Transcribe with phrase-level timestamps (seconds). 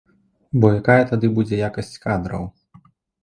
[0.61, 2.47] Бо якая тады будзе якасць кадраў?